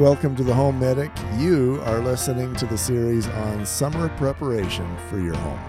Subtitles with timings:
[0.00, 1.10] Welcome to the Home Medic.
[1.36, 5.60] You are listening to the series on summer preparation for your home.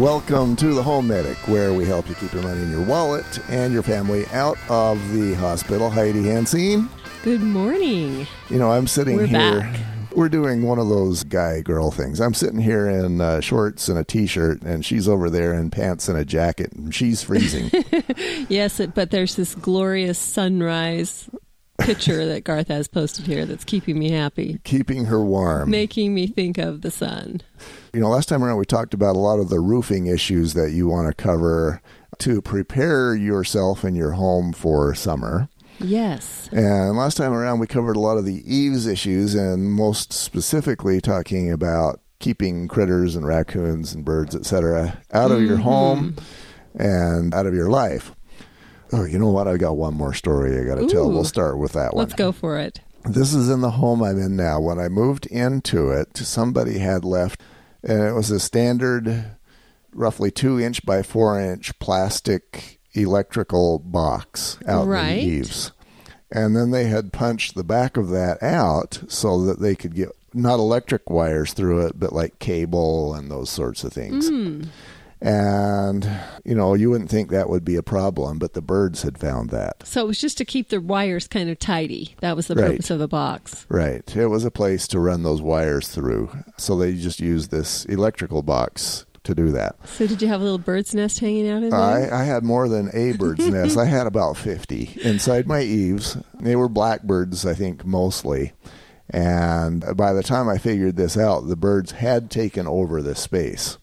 [0.00, 3.26] Welcome to the Home Medic, where we help you keep your money in your wallet
[3.48, 5.90] and your family out of the hospital.
[5.90, 6.88] Heidi Hansine.
[7.24, 8.28] Good morning.
[8.48, 9.58] You know, I'm sitting We're here.
[9.58, 9.80] back.
[10.16, 12.20] We're doing one of those guy girl things.
[12.22, 15.70] I'm sitting here in uh, shorts and a t shirt, and she's over there in
[15.70, 17.70] pants and a jacket, and she's freezing.
[18.48, 21.28] Yes, it, but there's this glorious sunrise
[21.78, 25.68] picture that Garth has posted here that's keeping me happy, keeping her warm.
[25.70, 27.42] making me think of the sun.
[27.92, 30.70] You know, last time around we talked about a lot of the roofing issues that
[30.70, 31.82] you want to cover
[32.18, 35.48] to prepare yourself and your home for summer.
[35.78, 36.48] Yes.
[36.52, 41.00] And last time around we covered a lot of the eaves issues and most specifically
[41.00, 46.82] talking about keeping critters and raccoons and birds, etc., out of your home mm-hmm.
[46.82, 48.12] and out of your life.
[48.92, 49.48] Oh, you know what?
[49.48, 51.10] I've got one more story I got to tell.
[51.10, 52.04] We'll start with that one.
[52.04, 52.80] Let's go for it.
[53.04, 54.60] This is in the home I'm in now.
[54.60, 57.42] When I moved into it, somebody had left,
[57.82, 59.36] and it was a standard,
[59.92, 65.10] roughly two inch by four inch plastic electrical box out Right.
[65.10, 65.72] in the eaves.
[66.32, 70.08] And then they had punched the back of that out so that they could get
[70.34, 74.28] not electric wires through it, but like cable and those sorts of things.
[74.28, 74.62] Hmm.
[75.20, 76.06] And,
[76.44, 79.48] you know, you wouldn't think that would be a problem, but the birds had found
[79.50, 79.76] that.
[79.86, 82.14] So it was just to keep the wires kind of tidy.
[82.20, 82.72] That was the Right.
[82.72, 83.64] purpose of the box.
[83.70, 84.14] Right.
[84.14, 86.30] It was a place to run those wires through.
[86.58, 89.76] So they just used this electrical box to do that.
[89.86, 91.78] So did you have a little bird's nest hanging out in there?
[91.78, 93.76] I, I had more than a bird's nest.
[93.76, 96.16] I had about 50 inside my eaves.
[96.40, 98.52] They were blackbirds, I think, mostly.
[99.10, 103.78] And by the time I figured this out, the birds had taken over this space.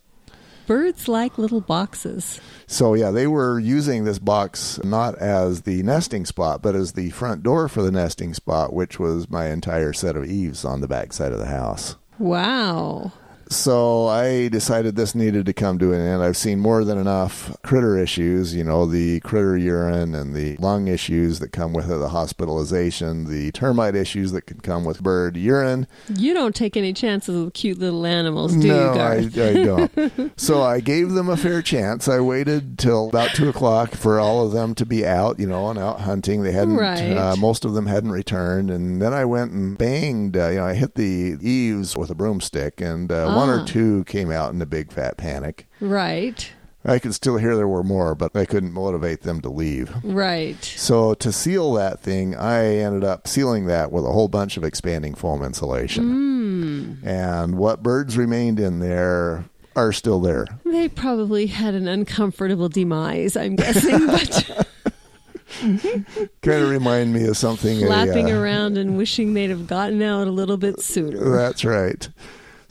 [0.66, 2.40] Birds like little boxes.
[2.68, 7.09] So, yeah, they were using this box not as the nesting spot, but as the
[7.09, 10.88] front door for the nesting spot, which was my entire set of eaves on the
[10.88, 11.98] back side of the house.
[12.18, 13.12] Wow.
[13.50, 16.24] So I decided this needed to come to an end.
[16.24, 20.88] I've seen more than enough critter issues, you know, the critter urine and the lung
[20.88, 25.38] issues that come with it, the hospitalization, the termite issues that can come with bird
[25.38, 25.88] urine.
[26.16, 29.38] You don't take any chances with cute little animals, do no, you, I, Garth?
[29.38, 30.32] I don't.
[30.40, 32.08] so I gave them a fair chance.
[32.08, 35.70] I waited till about two o'clock for all of them to be out, you know,
[35.70, 36.44] and out hunting.
[36.44, 37.16] They hadn't, Right.
[37.16, 38.70] uh, most of them hadn't returned.
[38.72, 42.16] And then I went and banged, uh, you know, I hit the eaves with a
[42.16, 43.66] broomstick, and uh, one or Ah.
[43.66, 45.68] two came out in a big fat panic.
[45.80, 46.50] Right.
[46.86, 49.90] I could still hear there were more, but I couldn't motivate them to leave.
[50.04, 50.62] Right.
[50.64, 54.66] So to seal that thing, I ended up sealing that with a whole bunch of
[54.66, 57.00] expanding foam insulation.
[57.04, 57.08] Mm.
[57.08, 59.46] And what birds remained in there
[59.78, 60.46] are still there.
[60.66, 64.68] They probably had an uncomfortable demise, I'm guessing, but
[65.62, 67.82] Kind of remind me of something.
[67.84, 71.18] a, flapping uh, around and wishing they'd have gotten out a little bit sooner.
[71.32, 72.10] That's right.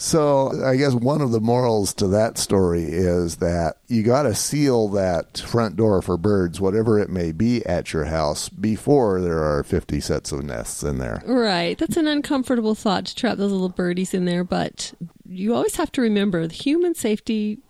[0.02, 4.34] So I guess one of the morals to that story is that you got to
[4.34, 9.38] seal that front door for birds, whatever it may be at your house, before there
[9.38, 11.22] are 50 sets of nests in there.
[11.24, 11.78] Right.
[11.78, 14.92] That's an uncomfortable thought to trap those little birdies in there, but
[15.24, 17.60] you always have to remember the human safety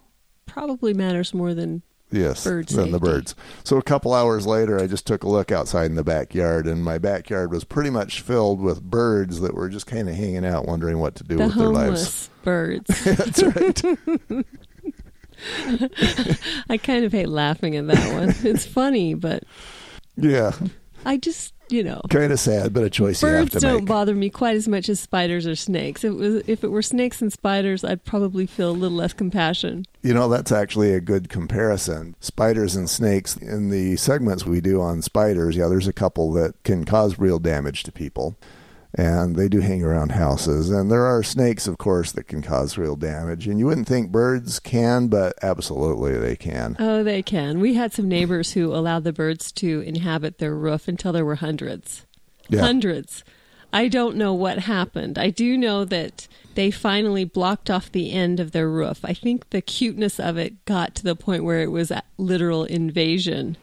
[0.46, 1.82] probably matters more than
[2.12, 3.34] Yes, Bird than the birds.
[3.64, 6.84] So a couple hours later, I just took a look outside in the backyard, and
[6.84, 10.66] my backyard was pretty much filled with birds that were just kind of hanging out,
[10.66, 12.28] wondering what to do the with their lives.
[12.44, 12.86] birds.
[13.04, 13.82] That's right.
[16.68, 18.34] I kind of hate laughing at that one.
[18.44, 19.44] It's funny, but
[20.16, 20.52] yeah,
[21.06, 23.80] I just, you know, kind of sad, but a choice you have birds to don't
[23.80, 23.86] make.
[23.86, 26.04] bother me quite as much as spiders or snakes.
[26.04, 29.12] If it was if it were snakes and spiders, I'd probably feel a little less
[29.12, 29.84] compassion.
[30.02, 32.16] You know, that's actually a good comparison.
[32.20, 36.60] Spiders and snakes, in the segments we do on spiders, yeah, there's a couple that
[36.64, 38.36] can cause real damage to people.
[38.94, 40.70] And they do hang around houses.
[40.70, 43.46] And there are snakes, of course, that can cause real damage.
[43.46, 46.76] And you wouldn't think birds can, but absolutely they can.
[46.78, 47.60] Oh, they can.
[47.60, 51.36] We had some neighbors who allowed the birds to inhabit their roof until there were
[51.36, 52.04] hundreds.
[52.48, 52.60] Yeah.
[52.60, 53.24] Hundreds.
[53.72, 55.18] I don't know what happened.
[55.18, 59.00] I do know that they finally blocked off the end of their roof.
[59.02, 62.64] I think the cuteness of it got to the point where it was a literal
[62.64, 63.56] invasion.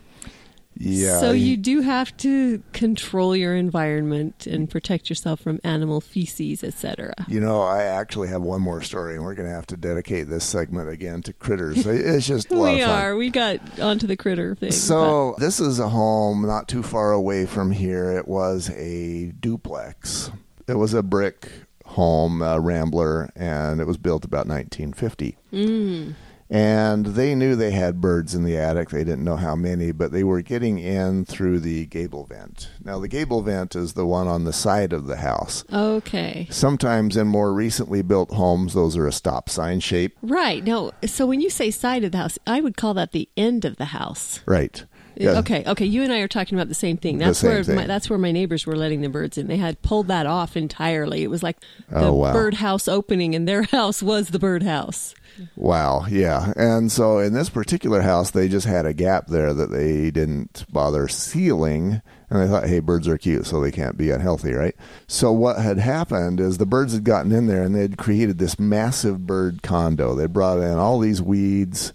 [0.79, 1.19] Yeah.
[1.19, 7.13] So you do have to control your environment and protect yourself from animal feces, etc.
[7.27, 10.29] You know, I actually have one more story, and we're going to have to dedicate
[10.29, 11.85] this segment again to critters.
[11.85, 13.15] It's just We are.
[13.15, 14.71] We got onto the critter thing.
[14.71, 18.11] So this is a home not too far away from here.
[18.11, 20.31] It was a duplex.
[20.67, 21.49] It was a brick
[21.85, 25.37] home, uh, Rambler, and it was built about 1950.
[25.51, 26.15] Mm.
[26.49, 28.89] And they knew they had birds in the attic.
[28.89, 32.71] They didn't know how many, but they were getting in through the gable vent.
[32.83, 35.63] Now, the gable vent is the one on the side of the house.
[35.71, 36.47] Okay.
[36.49, 40.17] Sometimes in more recently built homes, those are a stop sign shape.
[40.23, 40.63] Right.
[40.63, 40.91] No.
[41.05, 43.77] So when you say side of the house, I would call that the end of
[43.77, 44.41] the house.
[44.47, 44.83] Right.
[45.19, 45.39] Yeah.
[45.39, 45.63] Okay.
[45.67, 45.85] Okay.
[45.85, 47.17] You and I are talking about the same thing.
[47.17, 47.75] That's same where thing.
[47.75, 49.47] My, that's where my neighbors were letting the birds in.
[49.47, 51.23] They had pulled that off entirely.
[51.23, 51.57] It was like
[51.91, 52.33] oh, the Oh, wow.
[52.33, 55.13] birdhouse opening, and their house was the birdhouse.
[55.55, 56.53] Wow, yeah.
[56.55, 60.65] And so in this particular house, they just had a gap there that they didn't
[60.71, 62.01] bother sealing.
[62.29, 64.75] And they thought, hey, birds are cute, so they can't be unhealthy, right?
[65.07, 68.59] So what had happened is the birds had gotten in there and they'd created this
[68.59, 70.13] massive bird condo.
[70.13, 71.91] They brought in all these weeds.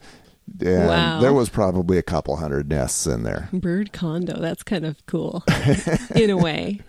[0.61, 1.21] And Wow.
[1.21, 3.49] there was probably a couple hundred nests in there.
[3.53, 4.41] Bird condo.
[4.41, 5.43] That's kind of cool,
[6.15, 6.81] in a way.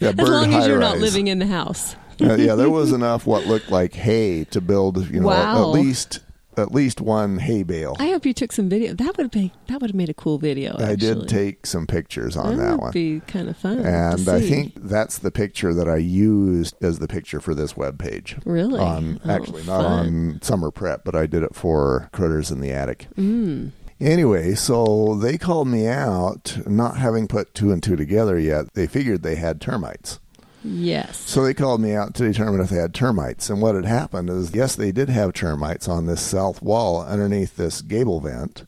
[0.00, 1.96] Yeah, As long as you're not living in the house.
[2.20, 5.62] Uh, yeah, there was enough what looked like hay to build, you know, Wow.
[5.62, 6.20] at least
[6.56, 7.96] at least one hay bale.
[7.98, 8.94] I hope you took some video.
[8.94, 10.76] That would be that would have made a cool video.
[10.78, 12.58] I did take some pictures on that one.
[12.58, 12.92] that would one.
[12.92, 13.78] be kind of fun.
[13.78, 17.76] to and I think that's the picture that I used as the picture for this
[17.76, 18.36] web page.
[18.44, 18.80] Really?
[18.80, 20.06] On Oh, actually not fun.
[20.06, 23.08] on summer prep, but I did it for critters in the attic.
[23.16, 23.72] Mm.
[23.98, 28.66] Anyway, so they called me out, not having put two and two together yet.
[28.74, 30.20] They figured they had termites.
[30.66, 31.16] Yes.
[31.18, 33.48] So they called me out to determine if they had termites.
[33.48, 37.56] And what had happened is, yes, they did have termites on this south wall underneath
[37.56, 38.66] this gable vent.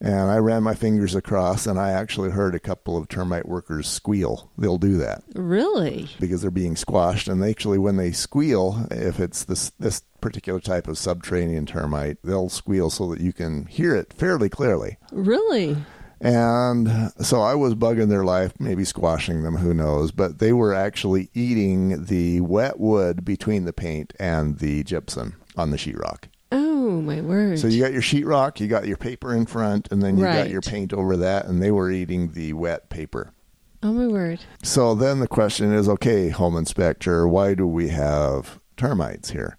[0.00, 3.88] And I ran my fingers across, and I actually heard a couple of termite workers
[3.88, 4.48] squeal.
[4.56, 6.08] They'll do that Really?
[6.20, 7.26] because they're being squashed.
[7.26, 12.18] And they actually, when they squeal, if it's this this particular type of subterranean termite,
[12.22, 14.98] they'll squeal so that you can hear it fairly clearly.
[15.10, 15.76] Really?
[16.20, 20.10] And so I was bugging their life, maybe squashing them, who knows.
[20.10, 25.70] But they were actually eating the wet wood between the paint and the gypsum on
[25.70, 26.24] the sheetrock.
[26.50, 27.58] Oh my word!
[27.58, 30.48] So you got your sheetrock, you got your paper in front, and then you got
[30.48, 33.32] your paint over that, and they were eating the wet paper.
[33.82, 34.40] oh my word!
[34.62, 39.58] So then the question is okay, home inspector, why do we have termites here?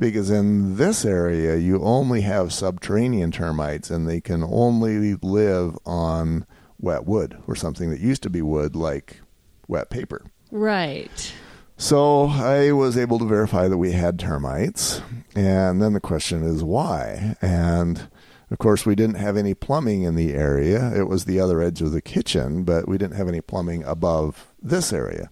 [0.00, 6.46] Because in this area, you only have subterranean termites and they can only live on
[6.80, 9.20] wet wood or something that used to be wood, like
[9.68, 10.24] wet paper.
[10.50, 11.32] Right.
[11.76, 15.02] So I was able to verify that we had termites.
[15.34, 17.36] And then the question is why?
[17.40, 18.08] And
[18.50, 20.92] of course, we didn't have any plumbing in the area.
[20.94, 24.48] It was the other edge of the kitchen, but we didn't have any plumbing above
[24.60, 25.30] this area.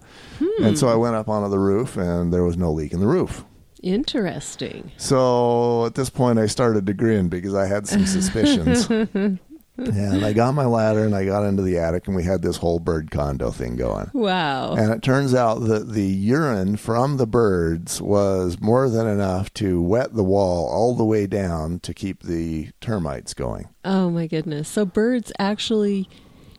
[0.61, 0.93] And so hmm.
[0.93, 3.44] I went up onto the roof and there was no leak in the roof.
[3.82, 4.92] Interesting.
[4.96, 8.88] So at this point, I started to grin because I had some suspicions.
[9.78, 12.56] and I got my ladder and I got into the attic and we had this
[12.56, 14.10] whole bird condo thing going.
[14.12, 14.75] Wow.
[14.75, 19.80] And it turns out that the urine from the birds was more than enough to
[19.80, 23.69] wet the wall all the way down to keep the termites going.
[23.84, 24.69] oh my goodness.
[24.69, 26.08] So birds actually,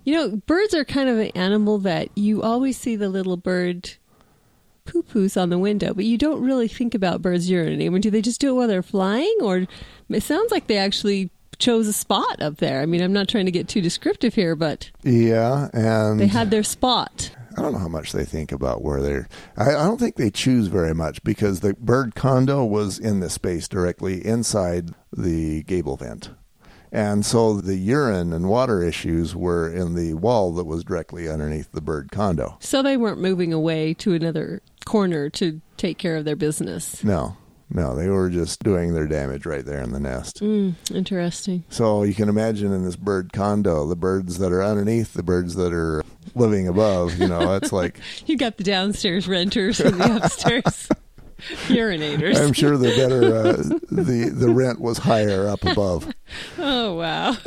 [0.05, 3.97] you know, birds are kind of an animal that you always see the little bird
[4.91, 7.85] poo poos on the window, but you don't really think about birds urinating.
[7.85, 9.67] I mean, do they just do it while they're flying, or
[10.09, 12.81] it sounds like they actually chose a spot up there?
[12.81, 16.51] I mean, I'm not trying to get too descriptive here, but Yeah, and they had
[16.51, 17.31] their spot.
[17.57, 19.27] I don't know how much they think about where they're.
[19.57, 23.29] I, I don't think they choose very much because the bird condo was in the
[23.29, 26.29] space directly inside the gable vent.
[26.91, 31.71] And so the urine and water issues were in the wall that was directly underneath
[31.71, 32.57] the bird condo.
[32.61, 37.03] So they weren't moving away to another corner to take care of their business.
[37.03, 37.37] No,
[37.69, 40.41] no, they were just doing their damage right there in the nest.
[40.41, 41.63] Mm, interesting.
[41.69, 45.53] So you can imagine in this bird condo, the birds that are underneath, the birds
[45.55, 46.03] that are
[46.33, 50.89] living above, you know, it's like You got the downstairs renters and the upstairs
[51.67, 52.41] urinators.
[52.41, 53.53] I'm sure the better uh,
[53.91, 56.11] the the rent was higher up above.
[56.57, 57.37] oh wow.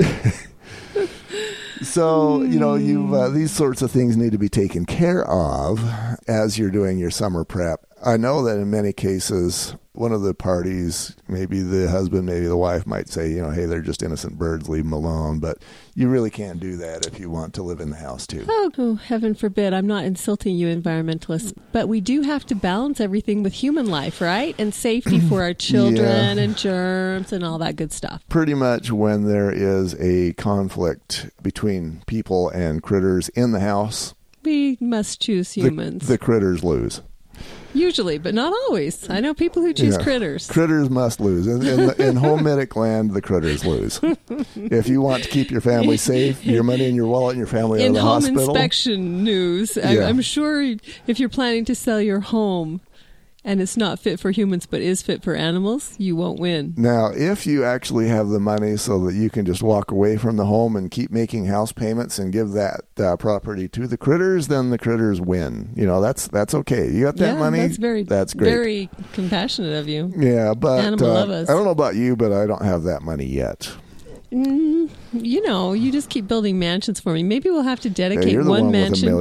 [1.83, 5.81] So you know you uh, these sorts of things need to be taken care of
[6.29, 7.81] as you're doing your summer prep.
[8.05, 12.57] I know that in many cases, one of the parties, maybe the husband, maybe the
[12.57, 15.39] wife, might say, you know, hey, they're just innocent birds, leave them alone.
[15.39, 15.59] But
[15.95, 18.47] you really can't do that if you want to live in the house too.
[18.49, 19.75] Oh, oh, heaven forbid.
[19.75, 24.21] I'm not insulting you, environmentalists, but we do have to balance everything with human life,
[24.23, 24.55] right?
[24.59, 28.23] And safety for our children and germs and all that good stuff.
[28.31, 34.79] Pretty much when there is a conflict between people and critters in the house, We
[34.81, 36.09] must choose the- humans.
[36.09, 37.03] the critters lose.
[37.75, 39.09] Usually, but not always.
[39.09, 40.03] I know people who choose Yeah.
[40.03, 40.47] critters.
[40.51, 41.47] Critters must lose.
[41.47, 43.99] In, in, in home medic land, the critters lose.
[44.57, 47.47] if you want to keep your family safe, your money in your wallet and your
[47.47, 48.51] family out in of the home hospital.
[48.51, 50.07] inspection news, I, Yeah.
[50.09, 50.63] I'm sure
[51.07, 52.81] if you're planning to sell your home,
[53.45, 56.75] and it's not fit for humans but is fit for animals, you won't win.
[56.77, 60.37] Now, if you actually have the money so that you can just walk away from
[60.37, 64.49] the home and keep making house payments and give that uh, property to the critters,
[64.49, 65.73] then the critters win.
[65.77, 66.91] You know, that's that's okay.
[66.91, 67.59] You got that yeah, money.
[67.59, 68.51] That's very That's great.
[68.51, 70.13] Very compassionate of you.
[70.17, 71.49] yeah, but Animal uh, lovers.
[71.51, 73.73] I don't know about you, but I don't have that money yet.
[74.33, 74.82] Mm,
[75.13, 77.23] you know, you just keep building mansions for me.
[77.23, 79.15] Maybe we'll have to dedicate you're one one mansion,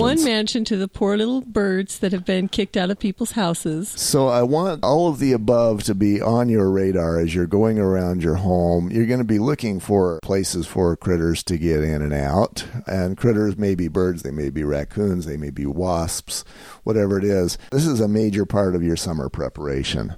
[0.00, 3.88] one mansion to the poor little birds that have been kicked out of people's houses.
[3.88, 7.78] So I want all of the above to be on your radar as you're going
[7.78, 8.90] around your home.
[8.90, 12.66] You're going to be looking for places for critters to get in and out.
[12.86, 16.44] And critters may be birds, they may be raccoons, they may be wasps,
[16.84, 17.58] whatever it is.
[17.70, 20.14] This is a major part of your summer preparation.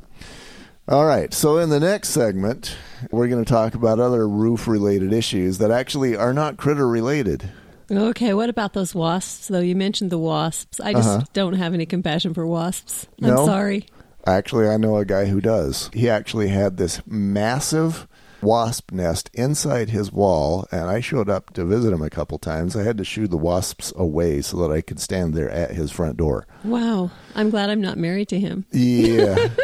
[0.90, 2.76] All right, so in the next segment,
[3.12, 7.48] we're going to talk about other roof related issues that actually are not critter related.
[7.92, 9.60] Okay, what about those wasps, though?
[9.60, 10.80] You mentioned the wasps.
[10.80, 11.24] I just Uh-huh.
[11.32, 13.06] don't have any compassion for wasps.
[13.22, 13.46] I'm No?
[13.46, 13.86] sorry.
[14.26, 15.90] Actually, I know a guy who does.
[15.92, 18.08] He actually had this massive
[18.42, 22.74] wasp nest inside his wall, and I showed up to visit him a couple times.
[22.74, 25.90] I had to shoo the wasps away so that I could stand there at his
[25.92, 26.46] front door.
[26.64, 27.10] Wow.
[27.36, 28.66] I'm glad I'm not married to him.
[28.72, 29.50] Yeah.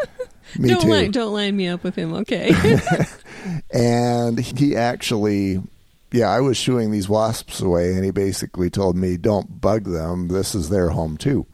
[0.58, 0.88] Me don't too.
[0.88, 2.52] line don't line me up with him, okay?
[3.72, 5.62] And he actually,
[6.12, 10.28] yeah, I was shooing these wasps away, and he basically told me, don't bug them.
[10.28, 11.46] This is their home, too.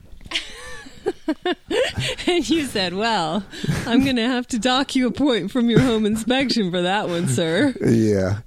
[2.26, 3.44] and you said, Well,
[3.86, 7.28] I'm gonna have to dock you a point from your home inspection for that one,
[7.28, 7.74] sir.
[7.84, 8.38] Yeah.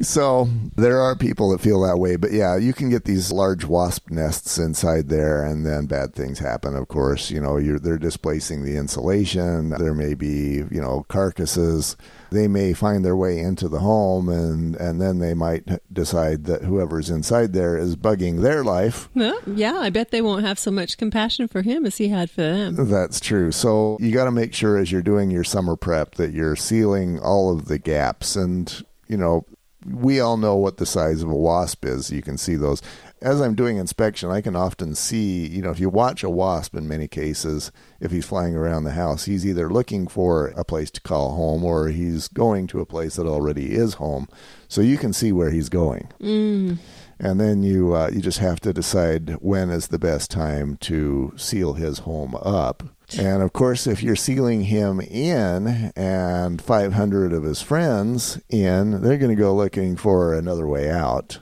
[0.00, 3.64] So there are people that feel that way, but yeah, you can get these large
[3.64, 6.74] wasp nests inside there, and then bad things happen.
[6.74, 9.70] Of course, you know you're they're displacing the insulation.
[9.70, 11.96] There may be you know carcasses.
[12.30, 16.64] They may find their way into the home, and and then they might decide that
[16.64, 19.08] whoever's inside there is bugging their life.
[19.14, 22.30] Well, yeah, I bet they won't have so much compassion for him as he had
[22.30, 22.90] for them.
[22.90, 23.52] That's true.
[23.52, 27.20] So you got to make sure as you're doing your summer prep that you're sealing
[27.20, 28.36] all of the gaps.
[28.36, 29.46] And, you know,
[29.86, 32.10] we all know what the size of a wasp is.
[32.10, 32.80] You can see those.
[33.22, 36.74] As I'm doing inspection, I can often see, you know, if you watch a wasp
[36.74, 40.90] in many cases, if he's flying around the house, he's either looking for a place
[40.92, 44.28] to call home or he's going to a place that already is home.
[44.68, 46.78] So you can see where he's going Mm.
[47.20, 51.32] and then you uh, you just have to decide when is the best time to
[51.36, 52.82] seal his home up.
[53.18, 59.18] And of course, if you're sealing him in and 500 of his friends in, they're
[59.18, 61.38] going to go looking for another way out,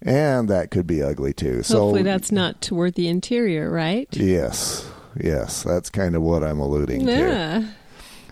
[0.00, 1.62] and that could be ugly too.
[1.62, 4.08] so Hopefully that's not toward the interior, right?
[4.12, 4.88] yes,
[5.20, 7.68] yes, that's kind of what I'm alluding to.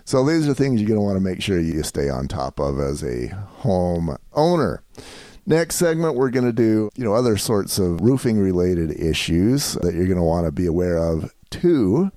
[0.05, 2.59] So these are things you're going to want to make sure you stay on top
[2.59, 4.83] of as a home owner.
[5.45, 9.93] Next segment, we're going to do you know other sorts of roofing related issues that
[9.93, 12.11] you're going to want to be aware of too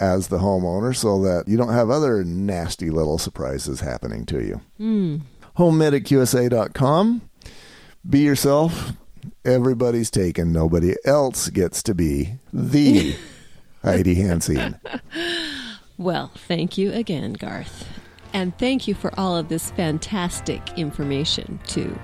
[0.00, 4.60] as the homeowner so that you don't have other nasty little surprises happening to you.
[4.80, 5.20] Mm.
[5.58, 7.22] HomeMedicUSA.com.
[8.08, 8.92] Be yourself.
[9.44, 10.52] Everybody's taken.
[10.52, 13.14] Nobody else gets to be the
[13.82, 14.80] Heidi Hansine.
[15.98, 17.86] Well, thank you again, Garth.
[18.32, 21.98] And thank you for all of this fantastic information, too,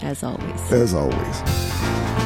[0.00, 0.72] as always.
[0.72, 2.19] As always.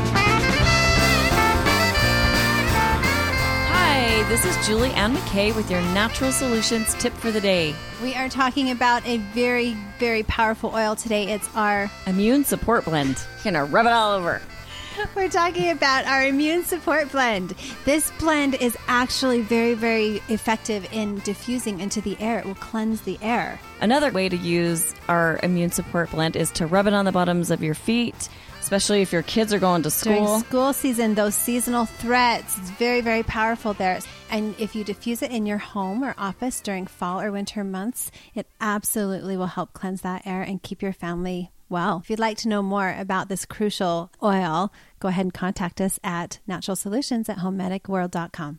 [4.29, 7.75] This is Julie Ann McKay with your Natural Solutions tip for the day.
[8.03, 11.31] We are talking about a very, very powerful oil today.
[11.31, 13.23] It's our, Immune Support Blend.
[13.45, 14.41] You're gonna rub it all over.
[15.15, 17.55] we're talking about our immune support blend.
[17.85, 22.39] This blend is actually very, very effective in diffusing into the air.
[22.39, 23.59] It will cleanse the air.
[23.81, 27.51] Another way to use our Immune Support Blend is to rub it on the bottoms
[27.51, 28.29] of your feet,
[28.61, 30.41] especially if your kids are going to During school.
[30.41, 33.99] school season, those seasonal threats, it's very, very powerful there.
[34.35, 38.11] And if you diffuse it in your home or office during fall or winter months,
[38.35, 42.01] it absolutely will help cleanse that air and keep your family well.
[42.03, 46.01] If you'd like to know more about this crucial oil, go ahead and contact us
[46.03, 48.59] at naturalsolutions at homemedicworld.com.